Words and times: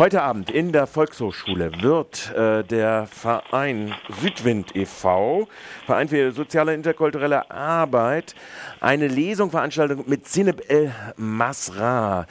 Heute 0.00 0.22
Abend 0.22 0.50
in 0.50 0.72
der 0.72 0.86
Volkshochschule 0.86 1.82
wird 1.82 2.34
äh, 2.34 2.64
der 2.64 3.06
Verein 3.06 3.94
Südwind 4.22 4.74
e.V., 4.74 5.46
Verein 5.84 6.08
für 6.08 6.32
soziale 6.32 6.72
interkulturelle 6.72 7.50
Arbeit, 7.50 8.34
eine 8.80 9.08
Lesung 9.08 9.50
veranstalten 9.50 10.04
mit 10.06 10.26
Zineb 10.26 10.62
El 10.70 10.90
Masra. 11.18 12.26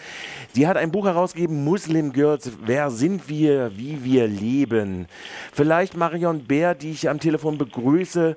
Sie 0.53 0.67
hat 0.67 0.77
ein 0.77 0.91
Buch 0.91 1.05
herausgegeben, 1.05 1.63
Muslim 1.63 2.11
Girls, 2.11 2.51
wer 2.65 2.89
sind 2.89 3.29
wir, 3.29 3.77
wie 3.77 4.03
wir 4.03 4.27
leben. 4.27 5.05
Vielleicht 5.53 5.95
Marion 5.95 6.45
Bär, 6.45 6.73
die 6.73 6.89
ich 6.89 7.07
am 7.07 7.19
Telefon 7.19 7.59
begrüße, 7.59 8.35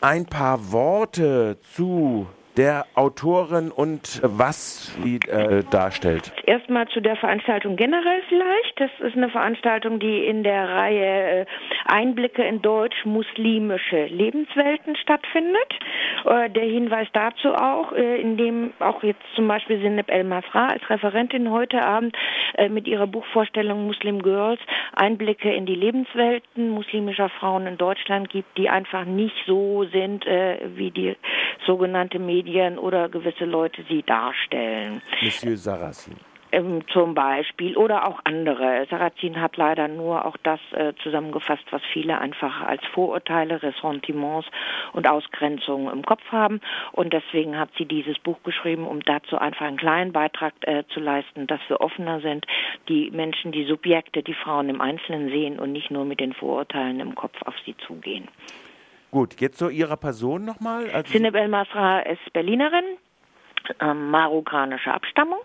ein 0.00 0.26
paar 0.26 0.72
Worte 0.72 1.56
zu 1.76 2.26
der 2.56 2.86
Autorin 2.94 3.70
und 3.70 4.20
was 4.22 4.94
sie 5.02 5.16
äh, 5.28 5.62
darstellt. 5.70 6.32
Erstmal 6.44 6.86
zu 6.88 7.00
der 7.00 7.16
Veranstaltung 7.16 7.76
generell 7.76 8.22
vielleicht. 8.28 8.80
Das 8.80 8.90
ist 9.00 9.16
eine 9.16 9.30
Veranstaltung, 9.30 9.98
die 9.98 10.26
in 10.26 10.42
der 10.42 10.68
Reihe 10.68 11.40
äh, 11.40 11.46
Einblicke 11.86 12.42
in 12.42 12.60
deutsch-muslimische 12.60 14.06
Lebenswelten 14.06 14.96
stattfindet. 14.96 15.72
Äh, 16.24 16.50
der 16.50 16.64
Hinweis 16.64 17.08
dazu 17.12 17.54
auch, 17.54 17.92
äh, 17.92 18.20
in 18.20 18.36
dem 18.36 18.72
auch 18.80 19.02
jetzt 19.02 19.22
zum 19.34 19.48
Beispiel 19.48 19.80
Sineb 19.80 20.10
El 20.10 20.24
Masra 20.24 20.68
als 20.68 20.88
Referentin 20.90 21.50
heute 21.50 21.82
Abend 21.82 22.16
äh, 22.54 22.68
mit 22.68 22.86
ihrer 22.86 23.06
Buchvorstellung 23.06 23.86
Muslim 23.86 24.22
Girls 24.22 24.60
Einblicke 24.94 25.52
in 25.52 25.64
die 25.64 25.74
Lebenswelten 25.74 26.68
muslimischer 26.68 27.30
Frauen 27.30 27.66
in 27.66 27.78
Deutschland 27.78 28.28
gibt, 28.28 28.58
die 28.58 28.68
einfach 28.68 29.04
nicht 29.04 29.34
so 29.46 29.84
sind, 29.84 30.24
wie 30.24 30.90
die 30.90 31.16
sogenannte 31.66 32.18
Medien 32.18 32.41
Medien 32.42 32.78
oder 32.78 33.08
gewisse 33.08 33.44
Leute 33.44 33.84
sie 33.88 34.02
darstellen. 34.02 35.02
Monsieur 35.22 35.56
Sarrazin. 35.56 36.16
Ähm, 36.54 36.82
zum 36.92 37.14
Beispiel 37.14 37.78
oder 37.78 38.06
auch 38.06 38.20
andere. 38.24 38.86
Sarrazin 38.90 39.40
hat 39.40 39.56
leider 39.56 39.88
nur 39.88 40.26
auch 40.26 40.36
das 40.42 40.60
äh, 40.72 40.92
zusammengefasst, 41.02 41.64
was 41.70 41.80
viele 41.94 42.18
einfach 42.18 42.60
als 42.60 42.82
Vorurteile, 42.92 43.62
Ressentiments 43.62 44.46
und 44.92 45.08
Ausgrenzungen 45.08 45.90
im 45.90 46.04
Kopf 46.04 46.20
haben. 46.30 46.60
Und 46.92 47.14
deswegen 47.14 47.58
hat 47.58 47.70
sie 47.78 47.86
dieses 47.86 48.18
Buch 48.18 48.36
geschrieben, 48.44 48.86
um 48.86 49.00
dazu 49.00 49.38
einfach 49.38 49.64
einen 49.64 49.78
kleinen 49.78 50.12
Beitrag 50.12 50.52
äh, 50.60 50.84
zu 50.92 51.00
leisten, 51.00 51.46
dass 51.46 51.60
wir 51.68 51.80
offener 51.80 52.20
sind, 52.20 52.44
die 52.86 53.10
Menschen, 53.10 53.52
die 53.52 53.64
Subjekte, 53.64 54.22
die 54.22 54.34
Frauen 54.34 54.68
im 54.68 54.82
Einzelnen 54.82 55.30
sehen 55.30 55.58
und 55.58 55.72
nicht 55.72 55.90
nur 55.90 56.04
mit 56.04 56.20
den 56.20 56.34
Vorurteilen 56.34 57.00
im 57.00 57.14
Kopf 57.14 57.40
auf 57.46 57.54
sie 57.64 57.76
zugehen. 57.78 58.28
Gut, 59.12 59.38
jetzt 59.42 59.58
zu 59.58 59.68
Ihrer 59.68 59.98
Person 59.98 60.46
nochmal. 60.46 60.90
Also 60.90 61.12
Sineb 61.12 61.34
El 61.34 61.48
Masra 61.48 62.00
ist 62.00 62.32
Berlinerin, 62.32 62.96
äh, 63.78 63.92
marokkanischer 63.92 64.94
Abstammung. 64.94 65.40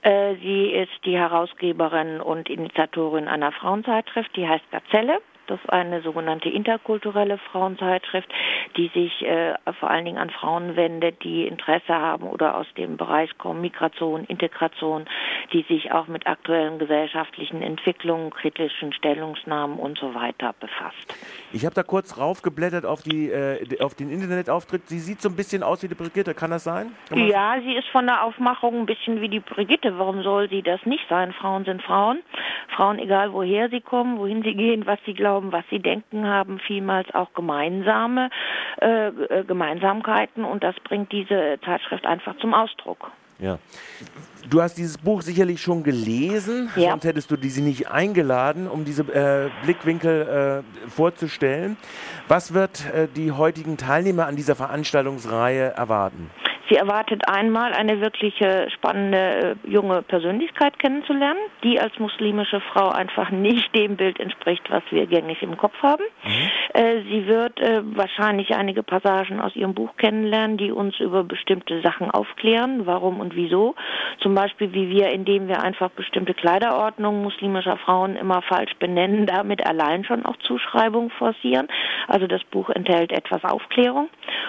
Äh, 0.00 0.36
sie 0.36 0.70
ist 0.70 1.04
die 1.04 1.18
Herausgeberin 1.18 2.22
und 2.22 2.48
Initiatorin 2.48 3.28
einer 3.28 3.52
Frauenzeitschrift, 3.52 4.34
die 4.34 4.48
heißt 4.48 4.64
Gazelle. 4.70 5.20
Das 5.46 5.60
ist 5.60 5.70
eine 5.70 6.02
sogenannte 6.02 6.48
interkulturelle 6.48 7.38
Frauenzeitschrift, 7.38 8.28
die 8.76 8.88
sich 8.88 9.22
äh, 9.22 9.54
vor 9.78 9.90
allen 9.90 10.04
Dingen 10.04 10.18
an 10.18 10.30
Frauen 10.30 10.74
wendet, 10.76 11.22
die 11.22 11.46
Interesse 11.46 11.94
haben 11.94 12.24
oder 12.24 12.56
aus 12.56 12.66
dem 12.76 12.96
Bereich 12.96 13.36
kommen, 13.38 13.60
Migration, 13.60 14.24
Integration, 14.24 15.04
die 15.52 15.62
sich 15.62 15.92
auch 15.92 16.08
mit 16.08 16.26
aktuellen 16.26 16.78
gesellschaftlichen 16.78 17.62
Entwicklungen, 17.62 18.30
kritischen 18.30 18.92
Stellungsnahmen 18.92 19.78
und 19.78 19.98
so 19.98 20.14
weiter 20.14 20.54
befasst. 20.58 21.14
Ich 21.56 21.64
habe 21.64 21.74
da 21.74 21.82
kurz 21.82 22.18
raufgeblättert 22.18 22.84
auf, 22.84 23.00
die, 23.00 23.30
äh, 23.30 23.80
auf 23.80 23.94
den 23.94 24.10
Internetauftritt. 24.10 24.90
Sie 24.90 24.98
sieht 24.98 25.22
so 25.22 25.30
ein 25.30 25.36
bisschen 25.36 25.62
aus 25.62 25.82
wie 25.82 25.88
die 25.88 25.94
Brigitte, 25.94 26.34
kann 26.34 26.50
das 26.50 26.64
sein? 26.64 26.92
Kann 27.08 27.26
ja, 27.26 27.56
sie 27.62 27.72
ist 27.72 27.88
von 27.88 28.04
der 28.04 28.24
Aufmachung 28.24 28.80
ein 28.80 28.84
bisschen 28.84 29.22
wie 29.22 29.30
die 29.30 29.40
Brigitte. 29.40 29.98
Warum 29.98 30.22
soll 30.22 30.50
sie 30.50 30.60
das 30.60 30.84
nicht 30.84 31.06
sein? 31.08 31.32
Frauen 31.32 31.64
sind 31.64 31.82
Frauen. 31.82 32.18
Frauen, 32.76 32.98
egal 32.98 33.32
woher 33.32 33.70
sie 33.70 33.80
kommen, 33.80 34.18
wohin 34.18 34.42
sie 34.42 34.54
gehen, 34.54 34.84
was 34.84 34.98
sie 35.06 35.14
glauben, 35.14 35.50
was 35.50 35.64
sie 35.70 35.78
denken, 35.78 36.26
haben 36.26 36.58
vielmals 36.58 37.14
auch 37.14 37.32
gemeinsame 37.32 38.28
äh, 38.82 39.06
äh, 39.06 39.44
Gemeinsamkeiten 39.44 40.44
und 40.44 40.62
das 40.62 40.74
bringt 40.84 41.10
diese 41.10 41.58
Zeitschrift 41.64 42.04
einfach 42.04 42.36
zum 42.36 42.52
Ausdruck. 42.52 43.10
Ja. 43.38 43.58
Du 44.48 44.62
hast 44.62 44.74
dieses 44.78 44.96
Buch 44.96 45.22
sicherlich 45.22 45.60
schon 45.60 45.82
gelesen, 45.82 46.70
ja. 46.76 46.90
sonst 46.90 47.04
hättest 47.04 47.30
du 47.30 47.36
diese 47.36 47.62
nicht 47.62 47.88
eingeladen, 47.88 48.68
um 48.68 48.84
diese 48.84 49.02
äh, 49.02 49.50
Blickwinkel 49.64 50.64
äh, 50.86 50.90
vorzustellen. 50.90 51.76
Was 52.28 52.54
wird 52.54 52.84
äh, 52.94 53.08
die 53.14 53.32
heutigen 53.32 53.76
Teilnehmer 53.76 54.26
an 54.26 54.36
dieser 54.36 54.54
Veranstaltungsreihe 54.54 55.72
erwarten? 55.72 56.30
Sie 56.68 56.76
erwartet 56.76 57.28
einmal 57.28 57.72
eine 57.72 58.00
wirklich 58.00 58.40
äh, 58.40 58.68
spannende 58.70 59.56
äh, 59.64 59.70
junge 59.70 60.02
Persönlichkeit 60.02 60.78
kennenzulernen, 60.78 61.38
die 61.62 61.78
als 61.80 61.96
muslimische 61.98 62.60
Frau 62.60 62.88
einfach 62.88 63.30
nicht 63.30 63.74
dem 63.74 63.96
Bild 63.96 64.18
entspricht, 64.18 64.62
was 64.68 64.82
wir 64.90 65.06
gängig 65.06 65.42
im 65.42 65.56
Kopf 65.56 65.80
haben. 65.82 66.02
Mhm. 66.24 66.80
Äh, 66.80 67.02
sie 67.02 67.26
wird 67.26 67.60
wahrscheinlich 67.94 68.54
einige 68.54 68.82
Passagen 68.82 69.40
aus 69.40 69.54
ihrem 69.56 69.74
Buch 69.74 69.96
kennenlernen, 69.96 70.56
die 70.56 70.72
uns 70.72 70.98
über 71.00 71.24
bestimmte 71.24 71.80
Sachen 71.80 72.10
aufklären, 72.10 72.86
warum 72.86 73.20
und 73.20 73.34
wieso. 73.34 73.74
Zum 74.20 74.34
Beispiel, 74.34 74.72
wie 74.72 74.90
wir, 74.90 75.10
indem 75.10 75.48
wir 75.48 75.62
einfach 75.62 75.90
bestimmte 75.90 76.34
Kleiderordnungen 76.34 77.22
muslimischer 77.22 77.76
Frauen 77.78 78.16
immer 78.16 78.42
falsch 78.42 78.74
benennen, 78.78 79.26
damit 79.26 79.66
allein 79.66 80.04
schon 80.04 80.26
auch 80.26 80.36
Zuschreibungen 80.38 81.10
forcieren. 81.10 81.68
Also 82.08 82.26
das 82.26 82.42
Buch 82.44 82.70
enthält 82.70 83.12
etwas 83.12 83.44
Aufklärung 83.44 84.08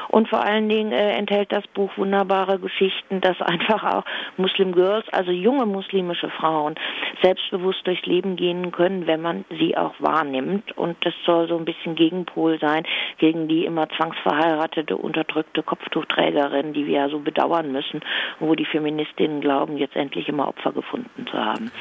und 0.10 0.28
vor 0.28 0.44
allen 0.44 0.70
Dingen 0.70 0.92
enthält 0.92 1.52
das 1.52 1.66
Buch 1.68 1.98
wunderbare 2.08 2.58
Geschichten, 2.58 3.20
dass 3.20 3.40
einfach 3.42 3.84
auch 3.84 4.06
Muslim 4.38 4.72
Girls, 4.72 5.06
also 5.12 5.32
junge 5.32 5.66
muslimische 5.66 6.30
Frauen, 6.30 6.76
selbstbewusst 7.22 7.86
durchs 7.86 8.06
Leben 8.06 8.38
gehen 8.38 8.72
können, 8.72 9.08
wenn 9.08 9.22
man 9.22 9.44
sie 9.60 9.76
auch 9.76 9.94
wahrnimmt. 10.00 10.72
Und 10.78 10.96
das 11.06 11.14
soll 11.26 11.50
so 11.50 11.58
ein 11.58 11.66
bisschen 11.66 11.96
Gegenpol 11.96 12.60
sein 12.60 12.86
gegen 13.18 13.50
die 13.50 13.66
immer 13.66 13.90
zwangsverheiratete, 13.90 14.96
unterdrückte 14.96 15.64
Kopftuchträgerin, 15.64 16.72
die 16.72 16.88
wir 16.88 16.98
ja 16.98 17.10
so 17.10 17.20
bedauern 17.20 17.74
müssen, 17.74 18.00
wo 18.40 18.56
die 18.56 18.66
Feministinnen 18.66 19.42
glauben, 19.42 19.78
jetzt 19.78 19.98
endlich 19.98 20.30
immer 20.30 20.48
Opfer 20.48 20.72
gefunden 20.72 21.28
zu 21.30 21.38
haben. 21.38 21.72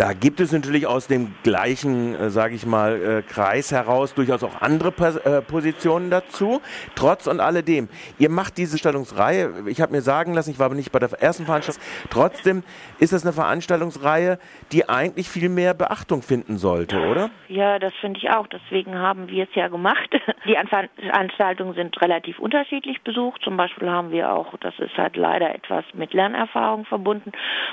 Da 0.00 0.14
gibt 0.14 0.40
es 0.40 0.50
natürlich 0.50 0.86
aus 0.86 1.08
dem 1.08 1.34
gleichen, 1.42 2.14
äh, 2.14 2.30
sage 2.30 2.54
ich 2.54 2.64
mal, 2.64 3.02
äh, 3.02 3.20
Kreis 3.20 3.70
heraus 3.70 4.14
durchaus 4.14 4.42
auch 4.42 4.62
andere 4.62 4.94
äh, 5.26 5.42
Positionen 5.42 6.08
dazu. 6.08 6.62
Trotz 6.94 7.26
und 7.26 7.38
alledem, 7.38 7.90
ihr 8.18 8.30
macht 8.30 8.56
diese 8.56 8.78
Stellungsreihe, 8.78 9.52
ich 9.66 9.82
habe 9.82 9.92
mir 9.92 10.00
sagen 10.00 10.32
lassen, 10.32 10.52
ich 10.52 10.58
war 10.58 10.64
aber 10.64 10.74
nicht 10.74 10.90
bei 10.90 11.00
der 11.00 11.10
ersten 11.20 11.44
Veranstaltung, 11.44 11.82
trotzdem 12.08 12.62
ist 12.98 13.12
das 13.12 13.26
eine 13.26 13.34
Veranstaltungsreihe, 13.34 14.38
die 14.72 14.88
eigentlich 14.88 15.28
viel 15.28 15.50
mehr 15.50 15.74
Beachtung 15.74 16.22
finden 16.22 16.56
sollte, 16.56 16.98
oder? 17.06 17.28
Ja, 17.48 17.78
das 17.78 17.92
finde 18.00 18.20
ich 18.20 18.30
auch. 18.30 18.46
Deswegen 18.46 18.98
haben 18.98 19.28
wir 19.28 19.44
es 19.44 19.54
ja 19.54 19.68
gemacht. 19.68 20.08
Die 20.46 20.56
Veranstaltungen 20.66 21.74
sind 21.74 22.00
relativ 22.00 22.38
unterschiedlich 22.38 23.02
besucht. 23.02 23.42
Zum 23.42 23.58
Beispiel 23.58 23.90
haben 23.90 24.12
wir 24.12 24.32
auch, 24.32 24.56
das 24.60 24.78
ist 24.78 24.96
halt 24.96 25.16
leider 25.16 25.54
etwas 25.54 25.84
mit 25.92 26.14
Lernerfahrung 26.14 26.86
verbunden, 26.86 27.32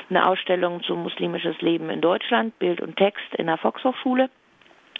eine 0.10 0.28
Ausstellung 0.28 0.84
zu 0.84 0.98
muslimisches 0.98 1.62
Leben 1.62 1.90
in 1.90 2.02
Deutschland, 2.02 2.17
Bild 2.60 2.82
und 2.82 2.96
Text 2.98 3.34
in 3.38 3.48
der 3.48 3.58
Volkshochschule. 3.58 4.30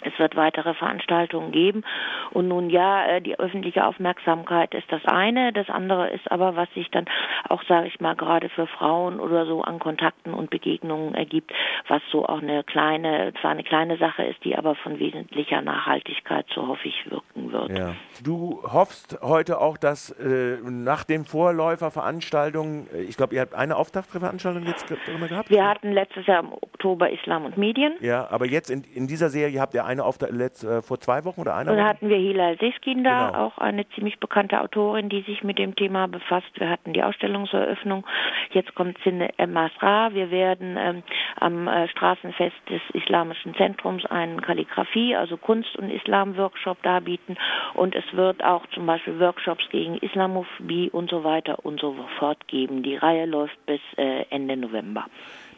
Es 0.02 0.18
wird 0.18 0.36
weitere 0.36 0.74
Veranstaltungen 0.74 1.52
geben. 1.52 1.84
Und 2.30 2.48
nun 2.48 2.70
ja, 2.70 3.06
äh, 3.06 3.20
die 3.20 3.38
öffentliche 3.38 3.86
Aufmerksamkeit 3.86 4.74
ist 4.74 4.90
das 4.90 5.04
eine. 5.06 5.52
Das 5.52 5.68
andere 5.68 6.10
ist 6.10 6.30
aber, 6.30 6.56
was 6.56 6.72
sich 6.74 6.90
dann 6.90 7.06
auch, 7.48 7.62
sage 7.64 7.88
ich 7.88 8.00
mal, 8.00 8.14
gerade 8.14 8.48
für 8.48 8.66
Frauen 8.66 9.20
oder 9.20 9.46
so 9.46 9.62
an 9.62 9.78
Kontakten 9.78 10.34
und 10.34 10.50
Begegnungen 10.50 11.14
ergibt, 11.14 11.52
was 11.88 12.02
so 12.10 12.26
auch 12.26 12.42
eine 12.42 12.64
kleine, 12.64 13.32
zwar 13.40 13.52
eine 13.52 13.64
kleine 13.64 13.96
Sache 13.98 14.24
ist, 14.24 14.44
die 14.44 14.56
aber 14.56 14.74
von 14.76 14.98
wesentlicher 14.98 15.60
Nachhaltigkeit, 15.62 16.46
so 16.54 16.66
hoffe 16.66 16.88
ich, 16.88 17.10
wirken 17.10 17.52
wird. 17.52 17.70
Ja. 17.76 17.94
Du 18.22 18.62
hoffst 18.62 19.18
heute 19.22 19.60
auch, 19.60 19.76
dass 19.78 20.10
äh, 20.10 20.58
nach 20.62 21.04
den 21.04 21.24
Vorläuferveranstaltungen, 21.24 22.88
äh, 22.92 23.02
ich 23.02 23.16
glaube, 23.16 23.34
ihr 23.34 23.40
habt 23.40 23.54
eine 23.54 23.76
Auftaktveranstaltung 23.76 24.66
jetzt 24.66 24.88
drin 24.88 25.26
gehabt? 25.28 25.50
Wir 25.50 25.66
hatten 25.66 25.92
letztes 25.92 26.26
Jahr 26.26 26.40
im 26.40 26.52
Oktober 26.52 27.10
Islam 27.10 27.44
und 27.44 27.58
Medien. 27.58 27.94
Ja, 28.00 28.28
aber 28.30 28.46
jetzt 28.46 28.70
in, 28.70 28.84
in 28.94 29.06
dieser 29.06 29.30
Serie 29.30 29.60
habt 29.60 29.74
ihr 29.74 29.84
eine 29.88 30.04
auf 30.04 30.18
der, 30.18 30.30
letzt, 30.30 30.64
äh, 30.64 30.82
vor 30.82 31.00
zwei 31.00 31.24
Wochen 31.24 31.40
oder 31.40 31.56
einer 31.56 31.70
Woche? 31.70 31.78
Dann 31.78 31.88
hatten 31.88 32.08
wir 32.10 32.18
Hilal 32.18 32.58
Seskin 32.58 33.04
da, 33.04 33.28
genau. 33.28 33.46
auch 33.46 33.58
eine 33.58 33.88
ziemlich 33.90 34.20
bekannte 34.20 34.60
Autorin, 34.60 35.08
die 35.08 35.22
sich 35.22 35.42
mit 35.42 35.58
dem 35.58 35.74
Thema 35.74 36.06
befasst. 36.06 36.48
Wir 36.54 36.68
hatten 36.68 36.92
die 36.92 37.02
Ausstellungseröffnung. 37.02 38.06
Jetzt 38.52 38.74
kommt 38.74 38.98
Sinne 39.02 39.30
Masra. 39.46 40.12
Wir 40.12 40.30
werden 40.30 40.76
ähm, 40.78 41.02
am 41.36 41.66
äh, 41.66 41.88
Straßenfest 41.88 42.56
des 42.68 42.82
Islamischen 42.92 43.54
Zentrums 43.54 44.04
einen 44.06 44.42
Kalligrafie, 44.42 45.16
also 45.16 45.38
Kunst- 45.38 45.76
und 45.76 45.90
Islam-Workshop 45.90 46.82
darbieten. 46.82 47.38
Und 47.72 47.94
es 47.94 48.04
wird 48.12 48.44
auch 48.44 48.66
zum 48.74 48.84
Beispiel 48.84 49.18
Workshops 49.18 49.64
gegen 49.70 49.96
Islamophobie 49.96 50.90
und 50.90 51.08
so 51.08 51.24
weiter 51.24 51.64
und 51.64 51.80
so 51.80 51.96
fort 52.18 52.46
geben. 52.46 52.82
Die 52.82 52.96
Reihe 52.96 53.24
läuft 53.24 53.56
bis 53.64 53.80
äh, 53.96 54.26
Ende 54.28 54.56
November. 54.56 55.06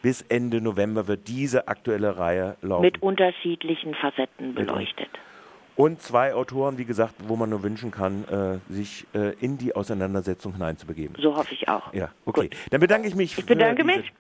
Bis 0.02 0.22
Ende 0.22 0.60
November 0.60 1.06
wird 1.08 1.28
diese 1.28 1.68
aktuelle 1.68 2.16
Reihe 2.16 2.56
laufen. 2.62 2.82
Mit 2.82 3.02
unterschiedlichen 3.02 3.94
Facetten 3.94 4.54
beleuchtet. 4.54 5.10
Und 5.76 6.02
zwei 6.02 6.34
Autoren, 6.34 6.78
wie 6.78 6.84
gesagt, 6.84 7.14
wo 7.26 7.36
man 7.36 7.48
nur 7.48 7.62
wünschen 7.62 7.90
kann, 7.90 8.24
äh, 8.28 8.72
sich 8.72 9.06
äh, 9.14 9.34
in 9.40 9.56
die 9.56 9.74
Auseinandersetzung 9.74 10.52
hineinzubegeben. 10.52 11.16
So 11.20 11.36
hoffe 11.36 11.54
ich 11.54 11.68
auch. 11.68 11.94
Ja, 11.94 12.10
okay. 12.26 12.48
Gut. 12.48 12.56
Dann 12.70 12.80
bedanke 12.80 13.08
ich 13.08 13.14
mich. 13.14 13.38
Ich 13.38 13.46
bedanke 13.46 13.84
mich. 13.84 14.12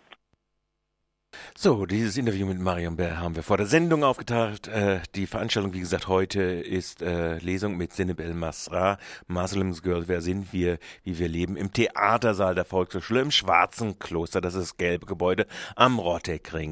So, 1.62 1.84
dieses 1.84 2.16
Interview 2.16 2.46
mit 2.46 2.58
Marion 2.58 2.96
Bär 2.96 3.20
haben 3.20 3.36
wir 3.36 3.42
vor 3.42 3.58
der 3.58 3.66
Sendung 3.66 4.02
aufgetaucht. 4.02 4.66
Äh, 4.68 5.00
die 5.14 5.26
Veranstaltung, 5.26 5.74
wie 5.74 5.80
gesagt, 5.80 6.08
heute 6.08 6.40
ist 6.40 7.02
äh, 7.02 7.36
Lesung 7.36 7.76
mit 7.76 7.92
Sineb 7.92 8.18
El 8.18 8.32
Masra, 8.32 8.96
Muslims 9.26 9.82
Girl, 9.82 10.08
wer 10.08 10.22
sind 10.22 10.54
wir, 10.54 10.78
wie 11.04 11.18
wir 11.18 11.28
leben, 11.28 11.58
im 11.58 11.70
Theatersaal 11.70 12.54
der 12.54 12.64
Volkshochschule 12.64 13.20
im 13.20 13.30
Schwarzen 13.30 13.98
Kloster, 13.98 14.40
das 14.40 14.54
ist 14.54 14.70
das 14.70 14.76
gelbe 14.78 15.04
Gebäude 15.04 15.46
am 15.76 15.98
Rotteckring. 15.98 16.68